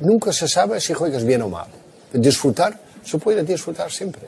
[0.00, 1.68] Nunca se sabe si juegas bien o mal.
[2.12, 4.26] Disfrutar, se puede disfrutar siempre.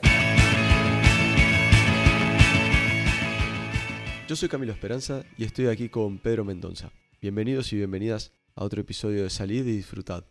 [4.29, 6.91] Yo soy Camilo Esperanza y estoy aquí con Pedro Mendoza.
[7.21, 10.23] Bienvenidos y bienvenidas a otro episodio de Salid y Disfrutad.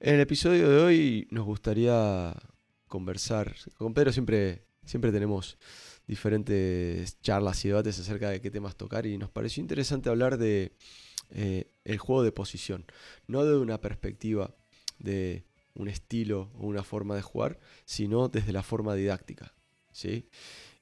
[0.00, 2.34] En el episodio de hoy nos gustaría
[2.88, 3.54] conversar.
[3.76, 5.58] Con Pedro siempre, siempre tenemos
[6.06, 10.72] diferentes charlas y debates acerca de qué temas tocar y nos pareció interesante hablar de
[11.34, 12.84] eh, el juego de posición,
[13.26, 14.54] no de una perspectiva
[14.98, 15.44] de
[15.74, 19.54] un estilo o una forma de jugar, sino desde la forma didáctica.
[19.92, 20.28] ¿sí?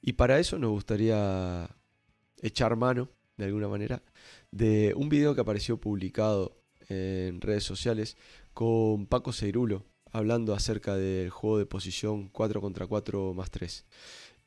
[0.01, 1.69] Y para eso nos gustaría
[2.41, 4.03] echar mano, de alguna manera,
[4.51, 8.17] de un video que apareció publicado en redes sociales
[8.53, 13.85] con Paco Seirulo, hablando acerca del juego de posición 4 contra 4 más 3.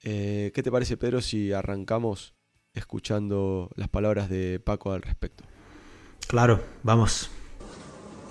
[0.02, 2.34] Eh, ¿Qué te parece, Pedro, si arrancamos
[2.74, 5.44] escuchando las palabras de Paco al respecto?
[6.26, 7.30] Claro, vamos.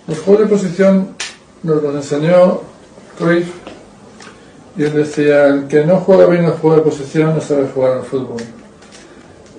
[0.08, 1.16] El juego de posición
[1.64, 2.62] nos lo enseñó
[3.18, 3.50] Cruyff
[4.76, 7.94] y él decía, el que no juega bien el juego de posición no sabe jugar
[7.94, 8.42] al fútbol.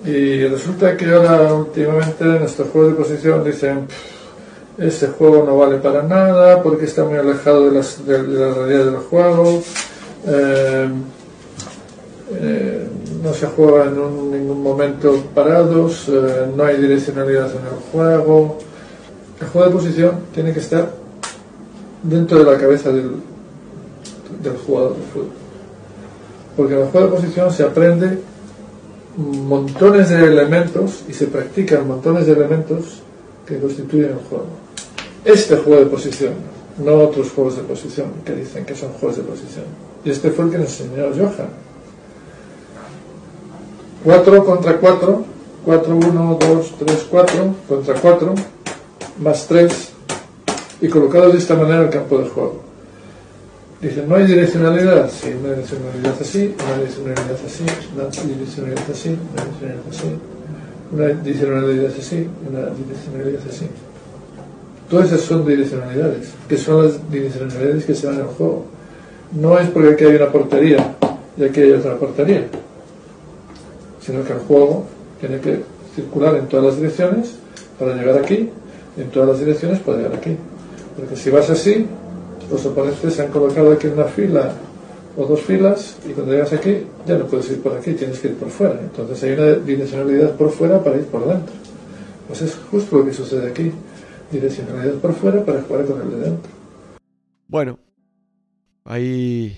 [0.05, 3.86] Y resulta que ahora últimamente en nuestro juego de posición dicen,
[4.77, 8.55] ese juego no vale para nada porque está muy alejado de, las, de, de la
[8.55, 9.62] realidad del juego.
[10.27, 10.88] Eh,
[12.33, 12.88] eh,
[13.25, 18.58] no se juega en ningún momento parados, eh, no hay direccionalidad en el juego.
[19.41, 20.92] El juego de posición tiene que estar
[22.03, 23.12] dentro de la cabeza del,
[24.42, 25.28] del jugador de fútbol.
[26.55, 28.19] Porque en el juego de posición se aprende
[29.16, 33.00] montones de elementos y se practican montones de elementos
[33.47, 34.48] que constituyen el juego.
[35.25, 36.34] Este juego de posición,
[36.84, 39.64] no otros juegos de posición que dicen que son juegos de posición.
[40.05, 41.64] Y este fue el que nos enseñó Johan
[44.05, 45.24] 4 contra 4,
[45.64, 48.34] 4, 1, 2, 3, 4, contra 4,
[49.20, 49.92] más 3,
[50.83, 52.60] y colocado de esta manera el campo de juego.
[53.80, 55.10] Dicen, ¿no hay direccionalidad?
[55.10, 60.19] Sí, una direccionalidad así, una direccionalidad así, una direccionalidad así, una direccionalidad así,
[60.93, 63.66] una direccionalidad así, una direccionalidad así.
[64.91, 68.66] Todas esas son direccionalidades, que son las direccionalidades que se dan en el juego.
[69.32, 70.94] No es porque aquí hay una portería
[71.38, 72.47] y aquí hay otra portería
[74.04, 74.84] sino que el juego
[75.20, 75.60] tiene que
[75.94, 77.37] circular en todas las direcciones
[77.78, 78.50] para llegar aquí,
[78.97, 80.37] y en todas las direcciones para llegar aquí.
[80.97, 81.87] Porque si vas así,
[82.50, 84.53] los oponentes se han colocado aquí en una fila
[85.16, 88.28] o dos filas y cuando llegas aquí ya no puedes ir por aquí, tienes que
[88.28, 88.78] ir por fuera.
[88.81, 91.54] Entonces hay una direccionalidad por fuera para ir por dentro.
[92.26, 93.72] Pues es justo lo que sucede aquí.
[94.31, 96.50] Direccionalidad por fuera para jugar con el de dentro.
[97.47, 97.78] Bueno,
[98.84, 99.56] ahí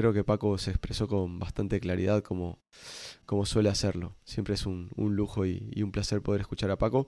[0.00, 2.58] creo que Paco se expresó con bastante claridad como
[3.26, 4.16] como suele hacerlo.
[4.24, 7.06] Siempre es un, lujo y, un placer poder escuchar a Paco.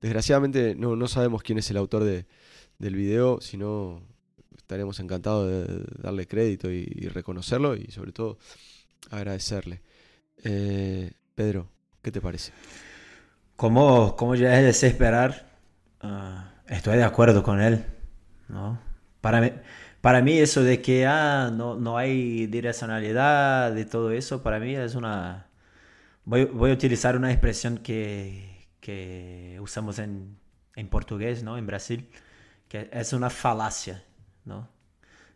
[0.00, 2.26] Desgraciadamente no, no sabemos quién es el autor de,
[2.78, 4.00] del video, sino
[4.56, 8.38] estaremos encantados de darle crédito y, reconocerlo y sobre todo
[9.10, 9.82] agradecerle.
[10.44, 11.68] Eh, Pedro,
[12.00, 12.52] ¿qué te parece?
[13.56, 15.50] Como, como ya es de esperar,
[16.04, 17.84] uh, estoy de acuerdo con él.
[18.46, 18.89] ¿no?
[19.20, 19.52] Para mí,
[20.00, 24.74] para mí eso de que ah, no, no hay direccionalidad y todo eso, para mí
[24.74, 25.50] es una,
[26.24, 30.38] Voy, a utilizar una expresión que, que usamos en,
[30.76, 31.58] en, portugués, ¿no?
[31.58, 32.08] En Brasil,
[32.68, 34.04] que es una falacia,
[34.44, 34.68] ¿no?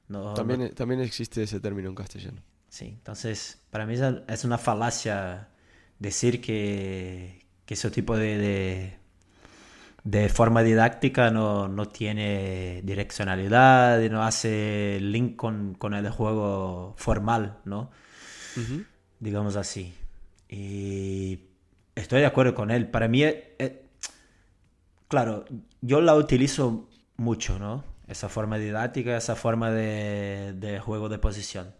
[0.08, 2.42] no también, también existe ese término en castellano.
[2.68, 3.94] Sí, entonces para mí
[4.28, 5.48] es una falacia
[5.98, 8.98] decir que, que ese tipo de, de,
[10.04, 16.94] de forma didáctica no, no, tiene direccionalidad y no hace link con, con el juego
[16.98, 17.90] formal, ¿no?
[19.18, 19.94] Digamos así.
[20.48, 21.40] Y
[21.94, 22.88] estoy de acuerdo con él.
[22.88, 23.86] Para mí, eh, eh,
[25.08, 25.46] claro,
[25.80, 27.82] yo la utilizo mucho, ¿no?
[28.06, 31.72] Esa forma didáctica, esa forma de, juego de posición.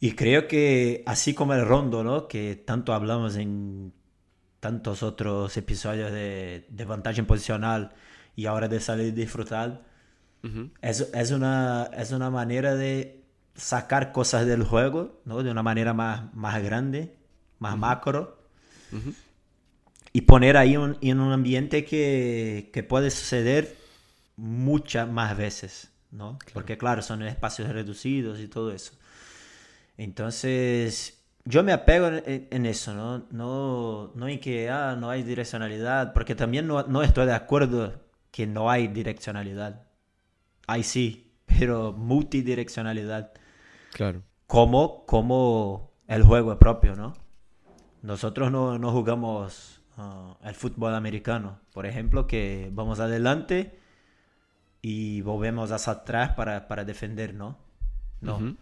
[0.00, 2.26] Y creo que así como el rondo, ¿no?
[2.26, 3.92] Que tanto hablamos en
[4.62, 7.92] tantos otros episodios de, de vantagem posicional
[8.36, 9.82] y ahora de salir disfrutar,
[10.80, 13.24] es, es, una, es una manera de
[13.56, 15.42] sacar cosas del juego, ¿no?
[15.42, 17.16] De una manera más, más grande
[17.58, 18.38] más macro,
[20.12, 23.76] y poner ahí en un ambiente que, que, puede suceder
[24.36, 26.38] muchas más veces, ¿no?
[26.52, 28.92] Porque claro, son espacios reducidos y todo eso.
[29.96, 33.26] Entonces, yo me apego en, eso, ¿no?
[33.30, 38.00] No, no en que ah, no hay direccionalidad, porque también no, no estoy de acuerdo
[38.30, 39.86] que no hay direccionalidad.
[40.66, 43.32] Hay sí, pero multidireccionalidad.
[43.92, 44.22] Claro.
[44.46, 47.14] Como, como el juego propio, ¿no?
[48.02, 53.78] Nosotros no, no jugamos uh, el fútbol americano, por ejemplo, que vamos adelante
[54.80, 57.58] y volvemos hacia atrás para, para defender, ¿no?
[58.20, 58.56] No.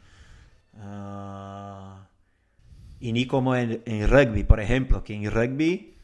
[0.78, 2.09] Ah,
[3.00, 5.96] y ni como en, rugby, por ejemplo, que en rugby,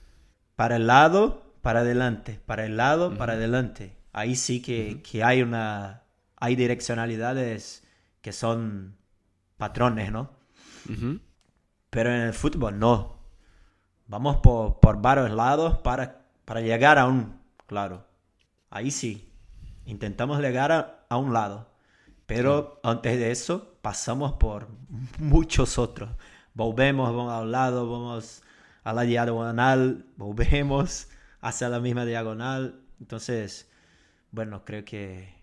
[0.57, 3.97] para el lado, para adelante, para el lado, para adelante.
[4.13, 6.03] Ahí sí que, que, hay una
[6.39, 7.85] hay direccionalidades
[8.21, 8.97] que son
[9.57, 10.31] patrones, ¿no?
[11.91, 13.17] Pero en el fútbol no.
[14.07, 18.07] Vamos por, por varios lados para, para llegar a un, claro.
[18.71, 19.33] Ahí sí.
[19.85, 21.71] Intentamos llegar a, un lado.
[22.27, 24.69] Pero antes de eso pasamos por
[25.19, 26.11] muchos otros.
[26.57, 28.43] Volvemos, vamos a un lado, vamos
[28.83, 31.09] a la diagonal, volvemos
[31.43, 32.81] hacia la misma diagonal.
[32.99, 33.69] Entonces,
[34.31, 35.35] bueno, creo que,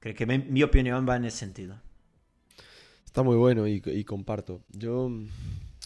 [0.00, 1.80] creo que mi, opinión va en ese sentido.
[3.06, 4.64] Está muy bueno y, comparto.
[4.70, 5.08] Yo,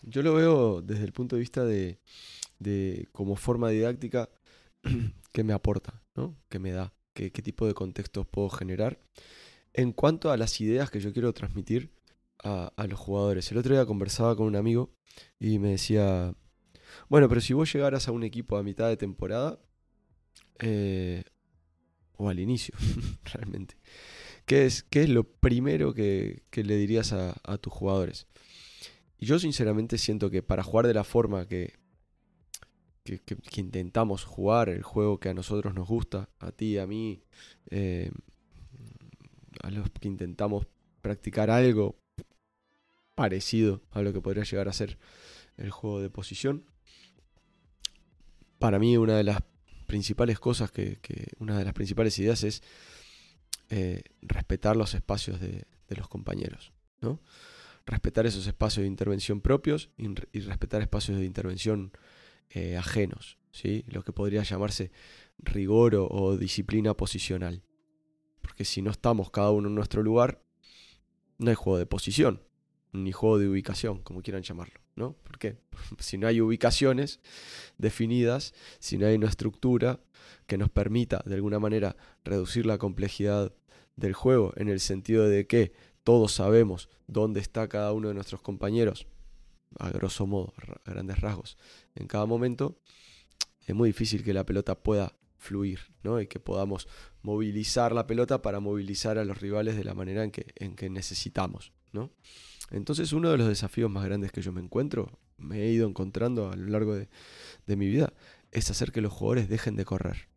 [0.02, 1.98] yo lo veo desde el punto de vista de,
[2.58, 4.30] de como forma didáctica
[5.32, 6.38] que me aporta, ¿no?
[6.48, 8.98] que me da, qué tipo de contextos puedo generar.
[9.74, 11.92] En cuanto a las ideas que yo quiero transmitir
[12.44, 14.92] a, a los jugadores, el otro día conversaba con un amigo
[15.38, 16.34] y me decía,
[17.08, 19.60] bueno, pero si vos llegaras a un equipo a mitad de temporada,
[20.60, 21.24] eh,
[22.16, 22.74] o al inicio,
[23.24, 23.76] realmente,
[24.46, 28.26] ¿qué es, qué es lo primero que, le dirías a, tus jugadores?
[29.18, 31.74] Y yo sinceramente siento que para jugar de la forma que,
[33.04, 33.20] que,
[33.56, 37.22] intentamos jugar, el juego que a nosotros nos gusta, a ti, a mí,
[37.70, 38.10] eh,
[39.62, 40.66] a los que intentamos
[41.00, 41.96] practicar algo
[43.14, 44.98] parecido a lo que podría llegar a ser
[45.56, 46.64] el juego de posición,
[48.58, 49.42] para mí una de las
[49.86, 50.98] principales cosas que,
[51.38, 52.62] una de las principales ideas es
[53.70, 57.20] eh, respetar los espacios de, los compañeros, ¿no?
[57.86, 61.92] Respetar esos espacios de intervención propios y, respetar espacios de intervención
[62.50, 63.84] eh, ajenos, ¿sí?
[63.86, 64.90] Lo que podría llamarse
[65.38, 67.62] rigor o, disciplina posicional.
[68.40, 70.42] Porque si no estamos cada uno en nuestro lugar,
[71.38, 72.42] no hay juego de posición,
[72.94, 74.80] ni juego de ubicación, como quieran llamarlo.
[74.96, 75.12] ¿no?
[75.12, 75.58] ¿Por qué?
[75.98, 77.20] Si no hay ubicaciones
[77.78, 80.00] definidas, si no hay una estructura
[80.46, 83.52] que nos permita de alguna manera reducir la complejidad
[83.96, 88.42] del juego, en el sentido de que todos sabemos dónde está cada uno de nuestros
[88.42, 89.06] compañeros,
[89.78, 90.52] a grosso modo,
[90.84, 91.56] a grandes rasgos,
[91.94, 92.78] en cada momento,
[93.66, 96.20] es muy difícil que la pelota pueda fluir, ¿no?
[96.20, 96.88] Y que podamos
[97.22, 100.90] movilizar la pelota para movilizar a los rivales de la manera en que, en que
[100.90, 102.10] necesitamos, ¿no?
[102.70, 106.50] Entonces uno de los desafíos más grandes que yo me encuentro, me he ido encontrando
[106.50, 107.08] a lo largo de,
[107.76, 108.12] mi vida,
[108.50, 110.28] es hacer que los jugadores dejen de correr.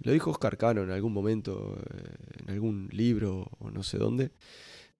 [0.00, 4.30] Lo dijo Oscar Cano en algún momento, eh, en algún libro o no sé dónde,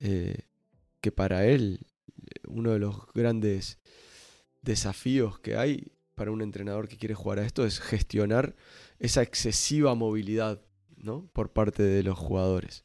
[0.00, 0.42] eh,
[1.00, 1.86] que para él
[2.48, 3.78] uno de los grandes
[4.62, 8.56] desafíos que hay para un entrenador que quiere jugar a esto es gestionar
[8.98, 10.60] esa excesiva movilidad
[10.96, 11.30] ¿no?
[11.32, 12.84] por parte de los jugadores.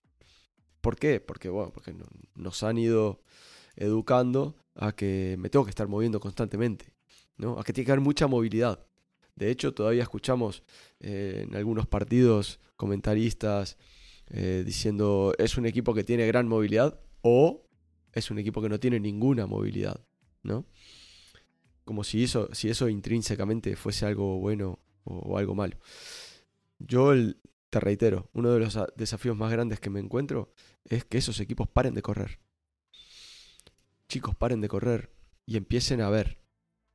[0.83, 1.21] ¿Por qué?
[1.21, 1.95] Porque, bueno, porque
[2.35, 3.21] nos han ido
[3.77, 6.93] educando a que me tengo que estar moviendo constantemente,
[7.37, 7.57] ¿no?
[7.57, 8.85] A que tiene que haber mucha movilidad.
[9.33, 10.61] De hecho, todavía escuchamos
[10.99, 13.77] eh, en algunos partidos comentaristas
[14.27, 17.65] eh, diciendo es un equipo que tiene gran movilidad o
[18.11, 20.05] es un equipo que no tiene ninguna movilidad,
[20.41, 20.65] ¿no?
[21.85, 25.77] Como si eso, si eso intrínsecamente fuese algo bueno o, algo malo.
[26.77, 27.37] Yo el,
[27.73, 30.53] te reitero, uno de los desafíos más grandes que me encuentro
[30.85, 32.39] es que esos equipos paren de correr.
[34.07, 35.11] Chicos, paren de correr
[35.47, 36.37] y empiecen a ver.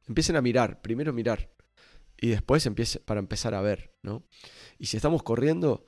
[0.07, 1.51] Empiecen a mirar, primero mirar
[2.17, 4.25] y después empiece, para empezar a ver, ¿no?
[4.79, 5.85] Y si estamos corriendo,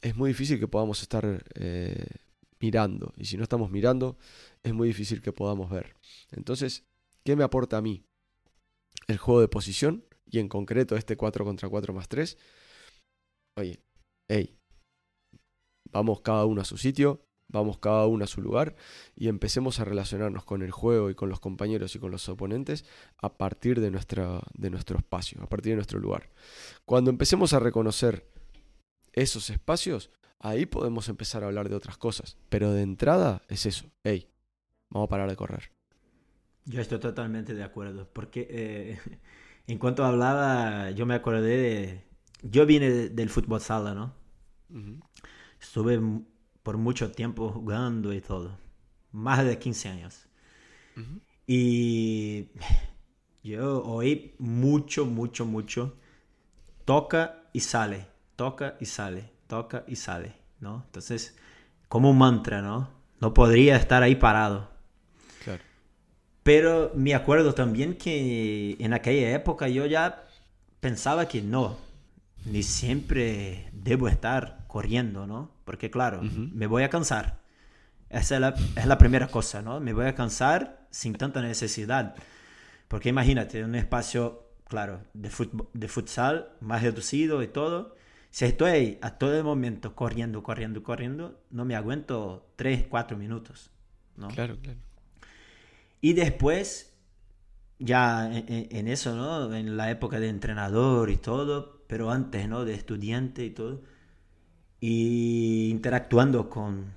[0.00, 2.06] es muy difícil que podamos estar eh,
[2.58, 3.12] mirando.
[3.18, 4.16] Y si no estamos mirando,
[4.62, 5.94] es muy difícil que podamos ver.
[6.30, 6.86] Entonces,
[7.22, 8.06] ¿qué me aporta a mí?
[9.08, 12.38] El juego de posición y en concreto este 4 contra 4 más 3.
[13.56, 13.82] Oye,
[14.28, 14.58] hey,
[15.90, 18.74] vamos cada uno a su sitio, vamos cada uno a su lugar
[19.14, 22.84] y empecemos a relacionarnos con el juego y con los compañeros y con los oponentes
[23.18, 26.30] a partir de, nuestra, de nuestro espacio, a partir de nuestro lugar.
[26.84, 28.26] Cuando empecemos a reconocer
[29.12, 32.38] esos espacios, ahí podemos empezar a hablar de otras cosas.
[32.48, 34.28] Pero de entrada es eso, hey,
[34.90, 35.70] vamos a parar de correr.
[36.64, 38.98] Yo estoy totalmente de acuerdo, porque eh,
[39.66, 42.11] en cuanto hablaba, yo me acordé de...
[42.42, 44.14] Yo vine del fútbol sala, ¿no?
[45.60, 46.00] Estuve
[46.62, 48.58] por mucho tiempo jugando y todo.
[49.12, 50.26] Más de 15 años.
[51.46, 52.48] Y
[53.42, 55.96] yo oí mucho, mucho, mucho.
[56.84, 58.06] Toca y sale.
[58.36, 59.30] Toca y sale.
[59.46, 60.34] Toca y sale.
[60.60, 60.82] ¿No?
[60.86, 61.36] Entonces,
[61.88, 62.90] como un mantra, ¿no?
[63.20, 64.70] No podría estar ahí parado.
[65.44, 65.62] Claro.
[66.42, 70.24] Pero me acuerdo también que en aquella época yo ya
[70.80, 71.78] pensaba que no,
[72.44, 75.50] ni siempre debo estar corriendo, ¿no?
[75.64, 77.40] Porque claro, me voy a cansar.
[78.10, 79.80] Esa es la, es la, primera cosa, ¿no?
[79.80, 82.14] Me voy a cansar sin tanta necesidad.
[82.88, 85.30] Porque imagínate, un espacio, claro, de,
[85.72, 87.96] de futsal más reducido y todo.
[88.30, 93.70] Si estoy a todo momento corriendo, corriendo, corriendo, no me aguento 3, 4 minutos,
[94.16, 94.28] ¿no?
[94.28, 94.78] Claro, claro.
[96.00, 96.92] Y después,
[97.78, 99.54] ya en, eso, ¿no?
[99.54, 102.64] En la época de entrenador y todo, pero antes, ¿no?
[102.64, 103.82] De estudiante y todo.
[104.80, 106.94] Y interactuando con,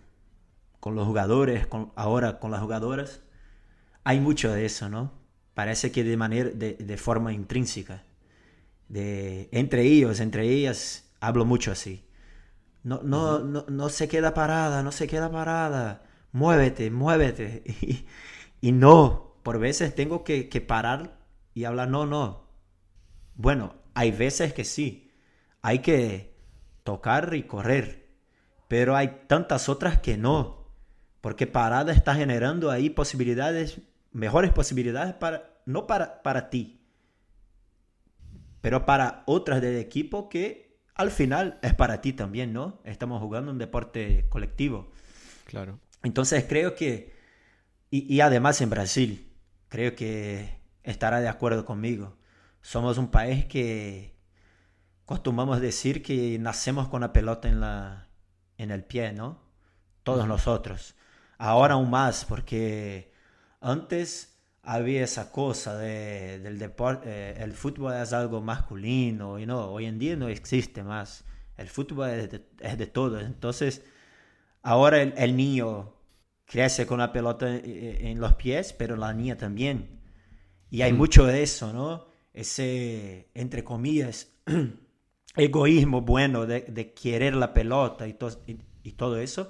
[0.80, 3.22] con los jugadores, con, ahora con las jugadoras,
[4.06, 5.12] hay mucho de eso, ¿no?
[5.54, 8.04] Parece que de manera, de, de forma intrínseca.
[8.88, 12.06] De, entre ellos, entre ellas, hablo mucho así.
[12.84, 16.04] No, no, no, no se queda parada, no se queda parada.
[16.32, 17.64] Muévete, muévete.
[18.62, 21.20] Y, y no, por veces tengo que, parar
[21.54, 22.48] y hablar, no, no.
[23.36, 25.12] Bueno, hay veces que sí,
[25.64, 26.36] hay que
[26.84, 28.08] tocar y correr,
[28.68, 30.70] pero hay tantas otras que no,
[31.22, 36.80] porque parada está generando ahí posibilidades, mejores posibilidades para, no para, para ti,
[38.62, 42.80] pero para otras del equipo que al final es para ti también, ¿no?
[42.84, 44.92] Estamos jugando un deporte colectivo.
[45.46, 45.80] Claro.
[46.04, 47.16] Entonces creo que
[47.92, 49.32] y, además en Brasil,
[49.70, 52.18] creo que estará de acuerdo conmigo.
[52.66, 54.16] Somos un país que
[55.06, 58.10] costumamos decir que nacemos con la pelota en, la,
[58.58, 59.40] en el pie, ¿no?
[60.02, 60.96] Todos nosotros.
[61.38, 63.14] Ahora aún más, porque
[63.62, 69.68] antes había esa cosa de, del deporte, eh, el fútbol es algo masculino, y no,
[69.68, 71.24] hoy en día no existe más.
[71.58, 73.22] El fútbol es de, es de todos.
[73.22, 73.86] Entonces,
[74.64, 75.94] ahora el, el niño
[76.46, 80.02] crece con la pelota eh, en los pies, pero la niña también.
[80.72, 80.98] Y hay mm.
[80.98, 82.15] mucho de eso, ¿no?
[82.36, 84.34] Ese, entre comillas,
[85.36, 88.18] egoísmo bueno de, querer la pelota y,
[88.84, 89.50] y, todo eso.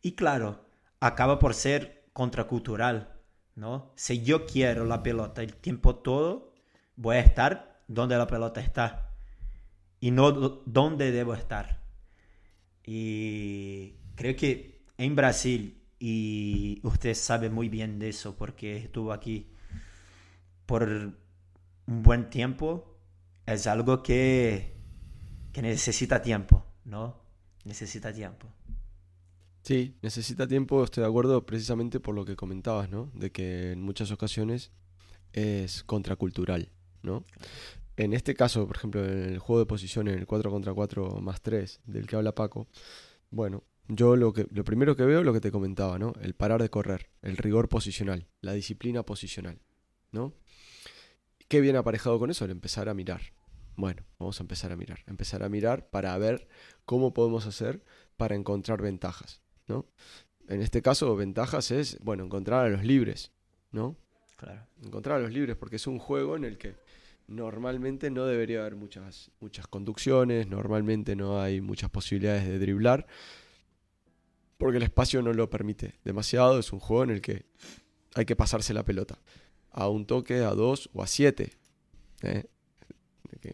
[0.00, 0.64] Y claro,
[1.00, 3.12] acaba por ser contracultural,
[3.56, 3.92] ¿no?
[3.94, 6.54] Si yo quiero la pelota el tiempo todo,
[6.96, 9.10] voy a estar donde la pelota está
[10.00, 11.82] y no donde debo estar.
[12.86, 19.50] Y creo que en Brasil y usted sabe muy bien de eso porque estuvo aquí
[20.66, 21.18] por
[21.86, 22.98] un buen tiempo.
[23.46, 24.74] Es algo que,
[25.52, 27.22] que necesita tiempo, ¿no?
[27.64, 28.48] Necesita tiempo.
[29.62, 33.10] Sí, necesita tiempo, estoy de acuerdo precisamente por lo que comentabas, ¿no?
[33.14, 34.72] De que en muchas ocasiones
[35.32, 36.70] es contracultural,
[37.02, 37.24] ¿no?
[37.96, 41.20] En este caso, por ejemplo, en el juego de posición, en el 4 contra 4
[41.20, 42.68] más 3 del que habla Paco,
[43.30, 46.12] bueno, yo lo, que, lo primero que veo es lo que te comentaba, ¿no?
[46.20, 49.60] El parar de correr, el rigor posicional, la disciplina posicional,
[50.12, 50.34] ¿no?
[51.48, 52.44] ¿Qué viene aparejado con eso?
[52.44, 53.20] El empezar a mirar.
[53.76, 55.00] Bueno, vamos a empezar a mirar.
[55.06, 56.48] Empezar a mirar para ver
[56.84, 57.84] cómo podemos hacer
[58.16, 59.86] para encontrar ventajas, ¿no?
[60.48, 63.32] En este caso, ventajas es, bueno, encontrar a los libres,
[63.72, 63.96] ¿no?
[64.36, 64.66] Claro.
[64.82, 66.76] Encontrar a los libres porque es un juego en el que
[67.26, 73.06] normalmente no debería haber muchas, muchas conducciones, normalmente no hay muchas posibilidades de driblar
[74.58, 76.58] porque el espacio no lo permite demasiado.
[76.58, 77.46] Es un juego en el que
[78.14, 79.18] hay que pasarse la pelota
[79.74, 81.52] a un toque, a dos o a siete.
[82.22, 82.44] ¿eh?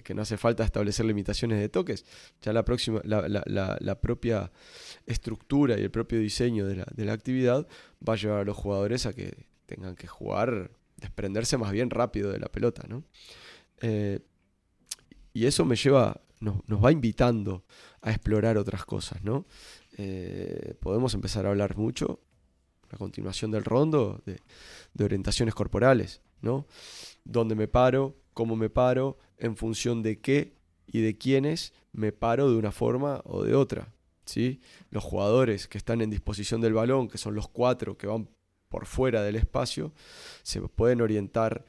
[0.04, 2.04] Que, no hace falta establecer limitaciones de toques.
[2.42, 4.52] Ya la, próxima, la, propia
[5.06, 7.66] estructura y el propio diseño de la, actividad
[8.06, 12.30] va a llevar a los jugadores a que tengan que jugar, desprenderse más bien rápido
[12.30, 12.84] de la pelota.
[12.88, 13.02] ¿no?
[13.80, 14.20] Eh,
[15.32, 17.64] y eso me lleva, nos, nos va invitando
[18.02, 19.46] a explorar otras cosas, ¿no?
[19.96, 22.20] Eh, podemos empezar a hablar mucho,
[22.90, 24.40] a continuación del rondo, de,
[25.02, 26.66] orientaciones corporales, ¿no?
[27.25, 30.54] Dónde me paro, cómo me paro, en función de qué
[30.87, 33.92] y de quiénes me paro de una forma o de otra.
[34.25, 34.61] ¿sí?
[34.90, 38.28] Los jugadores que están en disposición del balón, que son los cuatro que van
[38.68, 39.92] por fuera del espacio,
[40.42, 41.64] se pueden orientar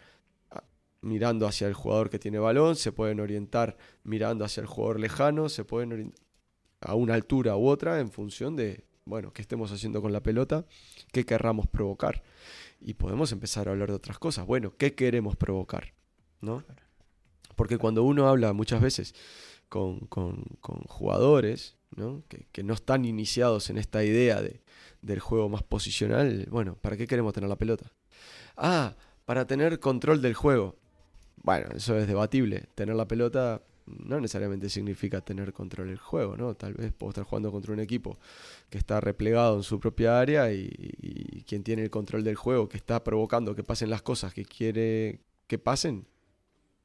[1.01, 5.49] mirando hacia el jugador que tiene balón, se pueden orientar mirando hacia el jugador lejano,
[5.49, 6.21] se pueden orientar
[6.81, 10.65] a una altura u otra en función de, bueno, qué estemos haciendo con la pelota,
[11.11, 12.23] qué querramos provocar.
[12.79, 14.45] Y podemos empezar a hablar de otras cosas.
[14.45, 15.93] Bueno, ¿qué queremos provocar?
[16.39, 16.63] ¿No?
[17.55, 19.13] Porque cuando uno habla muchas veces
[19.69, 20.43] con, con,
[20.87, 22.23] jugadores ¿no?
[22.27, 24.61] Que, no están iniciados en esta idea de,
[25.01, 27.91] del juego más posicional, bueno, ¿para qué queremos tener la pelota?
[28.55, 30.75] Ah, para tener control del juego.
[31.43, 32.65] Bueno, eso es debatible.
[32.75, 33.61] Tener la pelota
[33.99, 36.55] no necesariamente significa tener control del juego, ¿no?
[36.55, 38.17] Tal vez puedo estar jugando contra un equipo
[38.69, 42.77] que está replegado en su propia área y, quien tiene el control del juego, que
[42.77, 46.07] está provocando que pasen las cosas que quiere que pasen,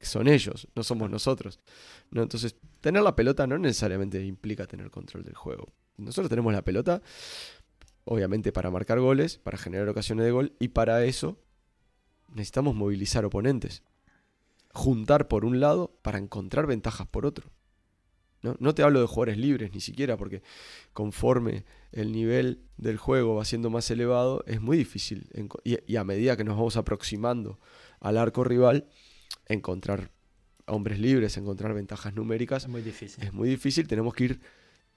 [0.01, 1.59] son ellos, no somos nosotros.
[2.11, 2.21] ¿no?
[2.21, 5.71] Entonces, tener la pelota no necesariamente implica tener control del juego.
[5.97, 7.01] Nosotros tenemos la pelota,
[8.03, 11.39] obviamente, para marcar goles, para generar ocasiones de gol, y para eso
[12.29, 13.83] necesitamos movilizar oponentes.
[14.73, 17.49] Juntar por un lado para encontrar ventajas por otro.
[18.59, 18.73] ¿no?
[18.73, 20.41] te hablo de jugadores libres ni siquiera, porque
[20.93, 25.29] conforme el nivel del juego va siendo más elevado, es muy difícil.
[25.63, 27.59] Y, a medida que nos vamos aproximando
[27.99, 28.87] al arco rival,
[29.47, 30.11] encontrar
[30.65, 32.63] hombres libres, encontrar ventajas numéricas.
[32.63, 33.23] Es muy difícil.
[33.23, 34.41] Es muy difícil, tenemos que ir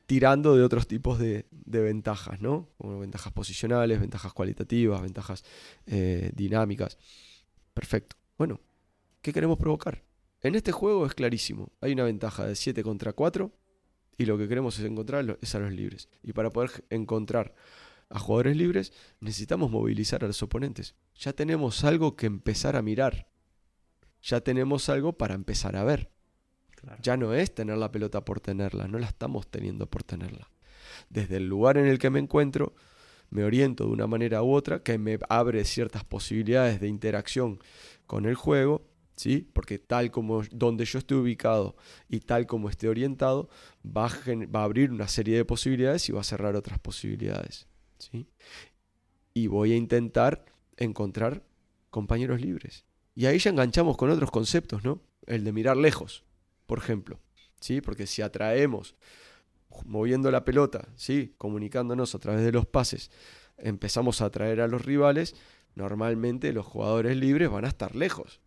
[0.06, 2.68] tirando de otros tipos de, ventajas, ¿no?
[2.78, 5.44] Como ventajas posicionales, ventajas cualitativas, ventajas
[5.86, 6.98] eh, dinámicas.
[7.72, 8.16] Perfecto.
[8.36, 8.60] Bueno,
[9.22, 10.04] ¿qué queremos provocar?
[10.42, 11.72] En este juego es clarísimo.
[11.80, 13.52] Hay una ventaja de 7 contra 4
[14.16, 16.08] y lo que queremos es encontrar es a los libres.
[16.22, 17.54] Y para poder encontrar
[18.08, 20.94] a jugadores libres necesitamos movilizar a los oponentes.
[21.14, 23.28] Ya tenemos algo que empezar a mirar.
[24.22, 26.10] Ya tenemos algo para empezar a ver.
[27.02, 30.50] Ya no es tener la pelota por tenerla, no la estamos teniendo por tenerla.
[31.10, 32.74] Desde el lugar en el que me encuentro,
[33.28, 37.58] me oriento de una manera u otra que me abre ciertas posibilidades de interacción
[38.06, 38.89] con el juego
[39.52, 41.76] porque tal como donde yo esté ubicado
[42.08, 43.48] y tal como esté orientado,
[43.84, 47.66] va a, abrir una serie de posibilidades y va a cerrar otras posibilidades,
[47.98, 48.26] ¿sí?
[49.34, 50.44] Y voy a intentar
[50.76, 51.44] encontrar
[51.90, 52.84] compañeros libres.
[53.14, 55.02] Y ahí ya enganchamos con otros conceptos, ¿no?
[55.26, 56.24] El de mirar lejos,
[56.66, 57.20] por ejemplo,
[57.60, 57.80] ¿sí?
[57.80, 58.96] Porque si atraemos
[59.84, 61.34] moviendo la pelota, ¿sí?
[61.36, 63.10] Comunicándonos a través de los pases,
[63.58, 65.36] empezamos a atraer a los rivales,
[65.74, 68.40] normalmente los jugadores libres van a estar lejos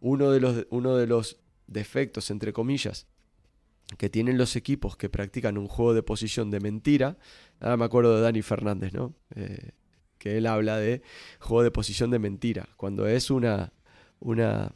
[0.00, 3.06] uno de los, uno de los defectos, entre comillas,
[3.98, 7.16] que tienen los equipos que practican un juego de posición de mentira,
[7.60, 9.14] ahora me acuerdo de Dani Fernández, ¿no?
[9.34, 9.70] Eh,
[10.18, 11.02] que él habla de
[11.38, 13.72] juego de posición de mentira, cuando es una,
[14.18, 14.72] una,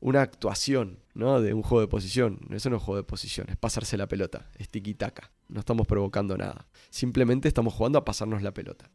[0.00, 1.40] una actuación ¿no?
[1.40, 2.40] de un juego de posición.
[2.50, 5.30] Eso no es juego de posición, es pasarse la pelota, es tiki-taka.
[5.48, 6.66] No estamos provocando nada.
[6.90, 8.90] Simplemente estamos jugando a pasarnos la pelota.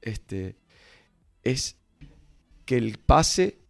[0.00, 0.56] Este,
[1.42, 1.76] es
[2.64, 3.61] que el pase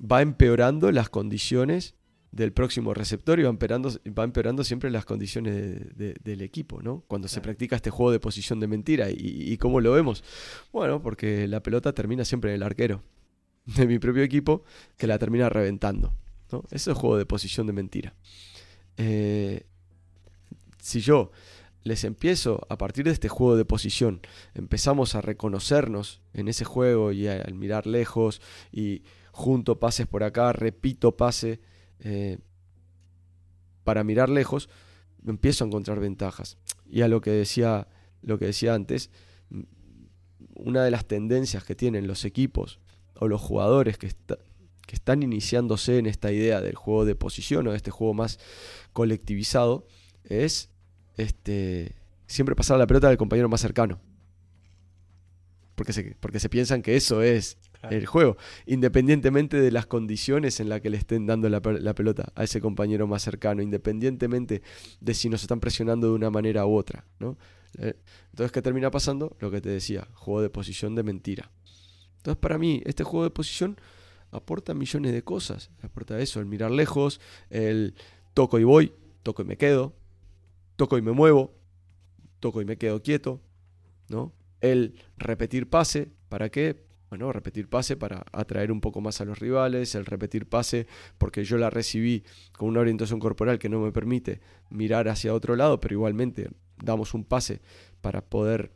[0.00, 1.94] va empeorando las condiciones
[2.32, 7.04] del próximo receptor y va empeorando, va empeorando siempre las condiciones del equipo, ¿no?
[7.06, 9.08] Cuando se practica este juego de posición de mentira.
[9.10, 10.24] ¿Y, cómo lo vemos?
[10.72, 13.02] Bueno, porque la pelota termina siempre en el arquero
[13.66, 14.64] de mi propio equipo
[14.96, 16.14] que la termina reventando.
[16.50, 16.64] ¿no?
[16.70, 18.14] Eso es juego de posición de mentira.
[18.96, 19.66] Eh,
[20.80, 21.32] si yo
[21.84, 24.20] les empiezo, a partir de este juego de posición,
[24.54, 30.52] empezamos a reconocernos en ese juego y al mirar lejos y junto pases por acá,
[30.52, 31.60] repito pase
[31.98, 32.38] eh,
[33.82, 34.68] para mirar lejos,
[35.26, 36.58] empiezo a encontrar ventajas.
[36.88, 37.88] Y a lo que decía,
[38.22, 39.10] lo que decía antes,
[40.54, 42.78] una de las tendencias que tienen los equipos
[43.16, 44.08] o los jugadores que,
[44.86, 48.38] que están iniciándose en esta idea del juego de posición o de este juego más
[48.92, 49.86] colectivizado
[50.24, 50.70] es
[51.16, 54.00] este, siempre pasar la pelota del compañero más cercano.
[55.74, 57.58] Porque se, porque se piensan que eso es
[57.90, 62.44] el juego, independientemente de las condiciones en las que le estén dando la, pelota a
[62.44, 64.62] ese compañero más cercano, independientemente
[65.00, 67.04] de si nos están presionando de una manera u otra.
[67.18, 67.36] ¿no?
[67.78, 67.94] Eh,
[68.30, 69.36] entonces, ¿qué termina pasando?
[69.40, 71.50] Lo que te decía, juego de posición de mentira.
[72.18, 73.76] Entonces, para mí, este juego de posición
[74.30, 75.70] aporta millones de cosas.
[75.82, 77.94] Aporta eso, el mirar lejos, el
[78.34, 78.92] toco y voy,
[79.22, 79.94] toco y me quedo,
[80.76, 81.54] toco y me muevo,
[82.40, 83.40] toco y me quedo quieto,
[84.08, 84.32] ¿no?
[84.60, 86.84] El repetir pase, ¿para qué?
[87.12, 90.86] Bueno, repetir pase para atraer un poco más a los rivales, el repetir pase
[91.18, 92.24] porque yo la recibí
[92.56, 96.48] con una orientación corporal que no me permite mirar hacia otro lado, pero igualmente
[96.82, 97.60] damos un pase
[98.00, 98.72] para poder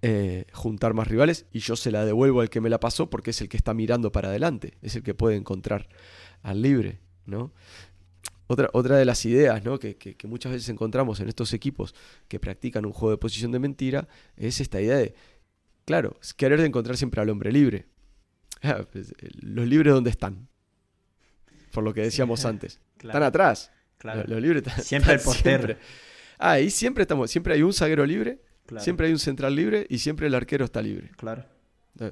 [0.00, 3.32] eh, juntar más rivales y yo se la devuelvo al que me la pasó porque
[3.32, 5.90] es el que está mirando para adelante, es el que puede encontrar
[6.40, 7.52] al libre, ¿no?
[8.46, 9.78] Otra, otra de las ideas ¿no?
[9.78, 11.94] que, que, muchas veces encontramos en estos equipos
[12.28, 15.14] que practican un juego de posición de mentira es esta idea de
[15.84, 17.86] Claro, es querer encontrar siempre al hombre libre.
[18.64, 20.46] Ah, pues, eh, los libres, ¿dónde están?
[21.72, 22.78] Por lo que decíamos antes.
[23.00, 23.72] Están atrás.
[23.98, 24.22] Claro.
[24.28, 25.76] Los, libres están, Siempre el portero.
[26.38, 27.28] Ah, ahí siempre estamos.
[27.28, 28.40] Siempre hay un zaguero libre,
[28.78, 31.10] siempre hay un central libre y siempre el arquero está libre.
[31.16, 31.44] Claro.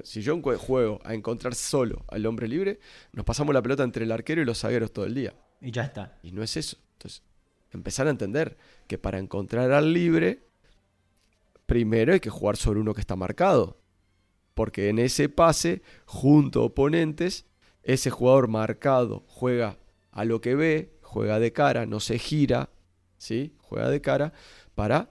[0.03, 2.79] si yo juego a encontrar solo al hombre libre,
[3.13, 5.33] nos pasamos la pelota entre el arquero y los zagueros todo el día.
[5.61, 6.17] Y ya está.
[6.23, 6.77] Y no es eso.
[6.93, 7.23] Entonces,
[7.71, 8.57] empezar a entender
[8.87, 10.43] que para encontrar al libre
[11.71, 13.77] primero hay que jugar sobre uno que está marcado.
[14.53, 17.45] Porque en ese pase, junto a oponentes,
[17.83, 19.77] ese jugador marcado juega
[20.11, 22.69] a lo que ve, juega de cara, no se gira,
[23.17, 23.53] ¿sí?
[23.61, 24.33] Juega de cara
[24.75, 25.07] para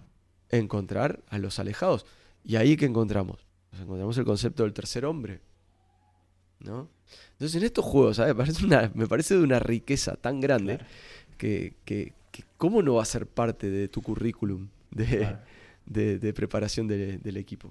[0.50, 2.04] encontrar a los alejados.
[2.44, 5.40] Y ahí que encontramos, Nos encontramos el concepto del tercer hombre.
[6.58, 6.88] ¿no?
[7.32, 8.34] Entonces en estos juegos, ¿sabes?
[8.36, 10.90] Parece una- me parece de una riqueza tan grande Claro.
[11.38, 15.38] que, que- que ¿cómo no va a ser parte de tu currículum de, Claro.
[15.90, 17.70] De- de preparación de- del equipo?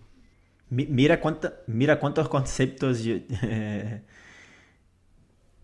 [0.69, 3.15] Mi- Mira, cuánta, mira cuántos conceptos yo-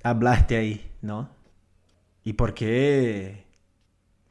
[0.04, 1.30] hablaste ahí, ¿no?
[2.24, 3.46] Y por qué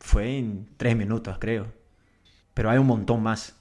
[0.00, 1.72] fue en tres minutos, creo.
[2.54, 3.56] Pero hay un montón más.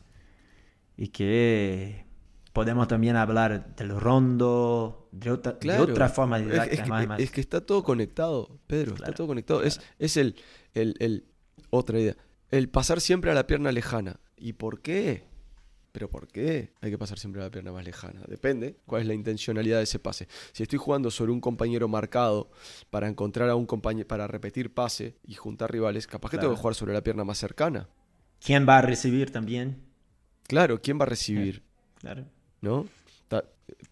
[0.97, 2.05] Y que
[2.51, 5.83] podemos también hablar del rondo, de otra, de Claro.
[5.83, 6.73] otra forma Es- didáctica.
[6.75, 7.19] es, que, más, más.
[7.19, 9.63] es que está todo conectado, Pedro, está Claro, todo conectado.
[9.63, 10.35] Es, es el,
[10.73, 11.25] el, el-
[11.69, 12.15] otra idea.
[12.51, 14.19] El pasar siempre a la pierna lejana.
[14.43, 15.23] ¿Y por qué?
[15.93, 18.23] ¿Pero por qué hay que pasar siempre a la pierna más lejana?
[18.27, 20.27] Depende cuál es la intencionalidad de ese pase.
[20.51, 22.51] Si estoy jugando sobre un compañero marcado
[22.89, 26.59] para encontrar a un compañero, para repetir pase y juntar rivales, capaz que tengo que
[26.59, 27.87] jugar sobre la pierna más cercana.
[28.41, 29.81] ¿Quién va a recibir también?
[30.45, 31.63] Claro, ¿quién va a recibir?
[32.01, 32.25] Claro.
[32.59, 32.85] ¿no?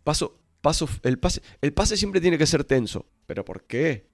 [0.04, 3.06] Paso, paso, el pase, el pase siempre tiene que ser tenso.
[3.26, 4.06] ¿Pero por qué?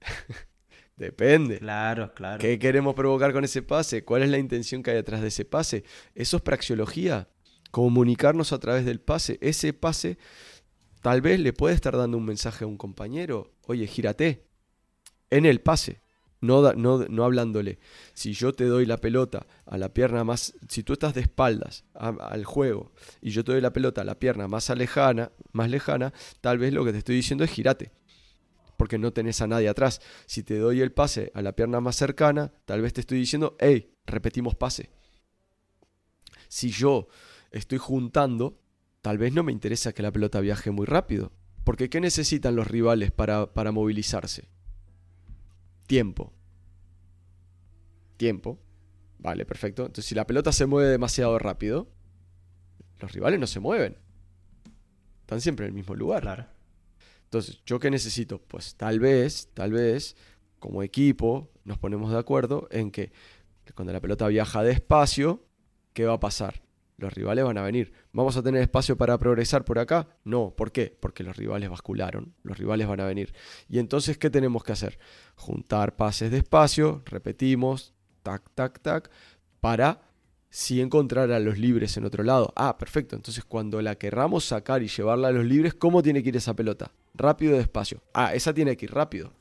[0.96, 1.58] Depende.
[1.58, 2.38] Claro, claro.
[2.38, 4.04] ¿Qué queremos provocar con ese pase?
[4.04, 5.84] ¿Cuál es la intención que hay detrás de ese pase?
[6.14, 7.28] Eso es praxiología.
[7.70, 9.38] Comunicarnos a través del pase.
[9.40, 10.18] Ese pase
[11.00, 13.52] tal vez le puede estar dando un mensaje a un compañero.
[13.66, 14.44] Oye, gírate.
[15.30, 16.00] En el pase.
[16.42, 17.78] No, da- no, no hablándole.
[18.14, 20.54] Si yo te doy la pelota a la pierna más...
[20.68, 24.04] Si tú estás de espaldas a- al juego y yo te doy la pelota a
[24.04, 27.92] la pierna más lejana, más lejana, tal vez lo que te estoy diciendo es gírate
[28.82, 30.00] porque no tenés a nadie atrás.
[30.26, 33.56] Si te doy el pase a la pierna más cercana, tal vez te estoy diciendo,
[33.60, 34.90] hey, repetimos pase.
[36.48, 37.06] Si yo
[37.52, 38.60] estoy juntando,
[39.00, 41.30] tal vez no me interesa que la pelota viaje muy rápido.
[41.62, 44.48] Porque ¿qué necesitan los rivales para, para movilizarse?
[45.86, 46.32] Tiempo.
[48.16, 48.58] Tiempo.
[49.20, 49.82] Vale, perfecto.
[49.82, 51.88] Entonces, si la pelota se mueve demasiado rápido,
[52.98, 53.96] los rivales no se mueven.
[55.20, 56.22] Están siempre en el mismo lugar.
[56.22, 56.61] Claro.
[57.32, 58.42] Entonces, ¿yo qué necesito?
[58.42, 60.16] Pues tal vez, tal vez,
[60.58, 63.10] como equipo, nos ponemos de acuerdo en que
[63.74, 65.42] cuando la pelota viaja despacio,
[65.94, 66.60] ¿qué va a pasar?
[66.98, 67.94] Los rivales van a venir.
[68.12, 70.08] ¿Vamos a tener espacio para progresar por acá?
[70.24, 70.52] No.
[70.54, 70.94] ¿Por qué?
[71.00, 72.34] Porque los rivales bascularon.
[72.42, 73.32] Los rivales van a venir.
[73.66, 74.98] Y entonces, ¿qué tenemos que hacer?
[75.34, 79.10] Juntar pases despacio, repetimos, tac, tac, tac,
[79.62, 80.02] para
[80.50, 82.52] si encontrar a los libres en otro lado.
[82.56, 83.16] Ah, perfecto.
[83.16, 86.54] Entonces, cuando la querramos sacar y llevarla a los libres, ¿cómo tiene que ir esa
[86.54, 86.92] pelota?
[87.14, 88.02] Rápido, despacio.
[88.14, 89.32] Ah, esa tiene que ir rápido.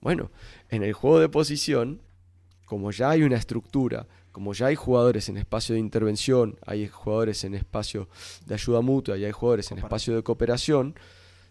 [0.00, 0.30] Bueno,
[0.68, 2.00] en el juego de posición,
[2.64, 7.42] como ya hay una estructura, como ya hay jugadores en espacio de intervención, hay jugadores
[7.44, 8.08] en espacio
[8.46, 10.94] de ayuda mutua y hay jugadores en espacio de cooperación,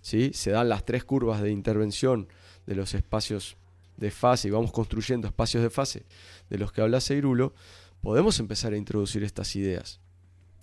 [0.01, 0.31] ¿sí?
[0.33, 2.29] se dan las tres curvas de intervención
[2.65, 3.57] de los espacios
[3.97, 6.05] de fase y vamos construyendo espacios de fase
[6.49, 7.53] de los que habla Seirulo,
[7.99, 9.99] podemos empezar a introducir estas ideas.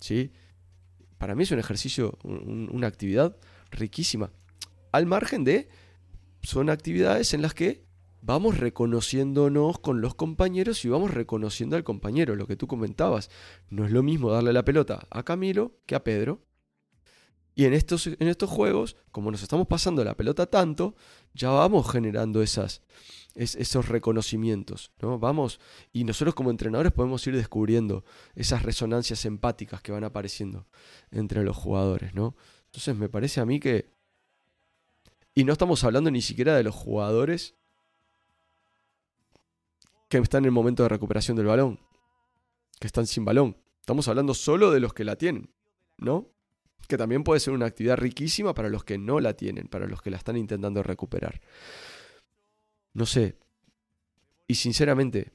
[0.00, 0.32] ¿sí?
[1.18, 3.36] Para mí es un ejercicio, un- una actividad
[3.70, 4.30] riquísima.
[4.94, 5.68] Al margen de,
[6.42, 7.84] son actividades en las que
[8.20, 13.28] vamos reconociéndonos con los compañeros y vamos reconociendo al compañero, lo que tú comentabas.
[13.70, 16.44] No es lo mismo darle la pelota a Camilo que a Pedro.
[17.56, 20.94] Y en estos, en estos juegos, como nos estamos pasando la pelota tanto,
[21.34, 22.80] ya vamos generando esas,
[23.34, 25.18] es- esos reconocimientos, ¿no?
[25.18, 25.58] Vamos,
[25.92, 28.04] y nosotros como entrenadores podemos ir descubriendo
[28.36, 30.68] esas resonancias empáticas que van apareciendo
[31.10, 32.36] entre los jugadores, ¿no?
[32.66, 33.92] Entonces me parece a mí que...
[35.34, 37.56] Y no estamos hablando ni siquiera de los jugadores
[40.08, 41.80] que están en el momento de recuperación del balón,
[42.78, 43.56] que están sin balón.
[43.80, 45.50] Estamos hablando solo de los que la tienen,
[45.98, 46.30] ¿no?
[46.86, 50.00] Que también puede ser una actividad riquísima para los que no la tienen, para los
[50.02, 51.40] que la están intentando recuperar.
[52.92, 53.36] No sé.
[54.46, 55.32] Y sinceramente,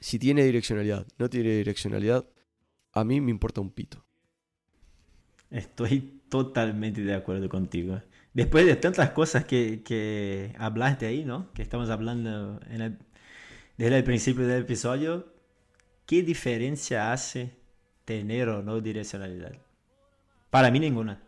[0.00, 2.26] si tiene direccionalidad, no tiene direccionalidad,
[2.92, 4.04] a mí me importa un pito.
[5.50, 8.00] Estoy totalmente de acuerdo contigo.
[8.36, 11.50] Después de tantas cosas que, que hablaste ahí, ¿no?
[11.54, 12.60] Que estamos hablando
[13.78, 15.32] desde el principio del episodio,
[16.04, 17.56] ¿qué diferencia hace
[18.04, 19.54] tener o no direccionalidad?
[20.50, 21.22] Para mí ninguna.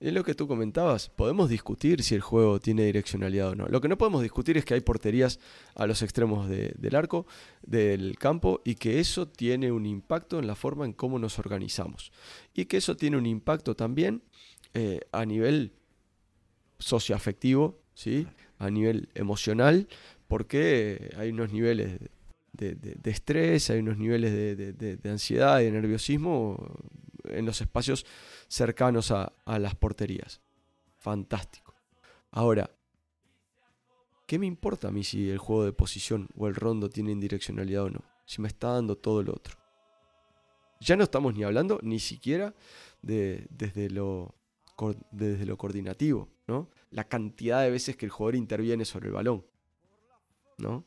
[0.00, 1.10] Es lo que tú comentabas.
[1.10, 3.66] Podemos discutir si el juego tiene direccionalidad o no.
[3.66, 5.38] Lo que no podemos discutir es que hay porterías
[5.74, 7.26] a los extremos de- del arco,
[7.60, 12.12] del campo, y que eso tiene un impacto en la forma en cómo nos organizamos.
[12.54, 14.22] Y que eso tiene un impacto también
[14.74, 15.72] eh, a nivel
[16.78, 18.26] socioafectivo, ¿sí?
[18.58, 19.88] a nivel emocional,
[20.28, 21.98] porque hay unos niveles
[22.52, 26.78] de, estrés, hay unos niveles de, ansiedad y de nerviosismo
[27.24, 28.06] en los espacios
[28.48, 30.40] cercanos a, las porterías.
[30.98, 31.74] Fantástico.
[32.30, 32.70] Ahora,
[34.26, 37.84] ¿qué me importa a mí si el juego de posición o el rondo tienen direccionalidad
[37.84, 38.04] o no?
[38.26, 39.56] Si me está dando todo lo otro.
[40.80, 42.54] Ya no estamos ni hablando ni siquiera
[43.02, 44.34] de- desde, lo,
[45.10, 46.68] desde lo coordinativo, ¿no?
[46.90, 49.44] La cantidad de veces que el jugador interviene sobre el balón,
[50.58, 50.84] ¿no?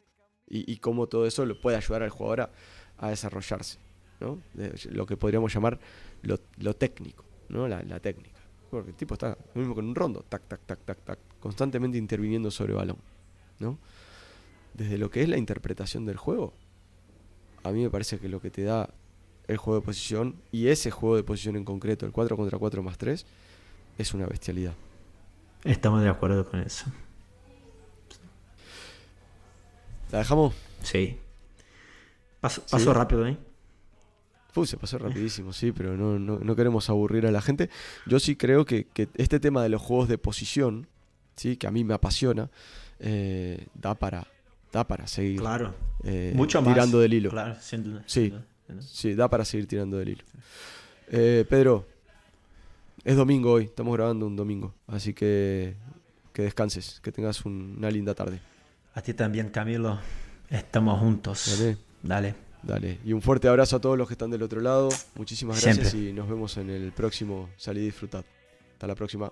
[0.47, 2.51] Y, cómo todo eso lo puede ayudar al jugador
[2.97, 3.79] a, desarrollarse,
[4.19, 4.39] ¿no?
[4.91, 5.79] Lo que podríamos llamar
[6.21, 7.67] lo, lo técnico, ¿no?
[7.67, 8.39] La, la técnica.
[8.69, 11.97] Porque el tipo está lo mismo con un rondo, tac, tac, tac, tac, tac, constantemente
[11.97, 12.97] interviniendo sobre el balón,
[13.59, 13.79] ¿no?
[14.73, 16.53] Desde lo que es la interpretación del juego,
[17.63, 18.93] a mí me parece que lo que te da
[19.47, 22.83] el juego de posición y ese juego de posición en concreto, el 4 contra 4
[22.83, 23.25] más 3,
[23.97, 24.73] es una bestialidad.
[25.63, 26.85] Estamos de acuerdo con eso.
[30.11, 30.53] ¿La dejamos?
[30.81, 31.17] Sí.
[32.39, 32.71] Paso, Sí.
[32.71, 33.37] paso rápido, ¿eh?
[34.65, 37.71] Se pasó rapidísimo, sí, pero no, no, no queremos aburrir a la gente.
[38.05, 40.85] Yo sí creo que, que este tema de los juegos de posición,
[41.35, 41.57] ¿sí?
[41.57, 42.51] que a mí me apasiona,
[42.99, 44.27] eh, da, para,
[44.71, 45.73] da para seguir Claro.
[46.03, 46.71] eh, Mucho más.
[46.71, 47.31] tirando del hilo.
[47.31, 48.03] Claro, sin duda.
[48.05, 48.25] Sí.
[48.25, 48.87] sin duda, sin duda.
[48.87, 50.23] Sí, da para seguir tirando del hilo.
[51.07, 51.87] Eh, Pedro,
[53.03, 54.73] es domingo hoy, estamos grabando un domingo.
[54.87, 55.75] Así que
[56.33, 58.39] que descanses, que tengas una linda tarde.
[58.95, 59.99] A ti también, Camilo.
[60.49, 61.57] Estamos juntos.
[61.57, 61.77] Dale.
[62.01, 62.35] Dale.
[62.63, 62.99] Dale.
[63.05, 64.89] Y un fuerte abrazo a todos los que están del otro lado.
[65.15, 68.25] Muchísimas gracias y nos vemos en el próximo Salí y Disfrutad.
[68.73, 69.31] Hasta la próxima.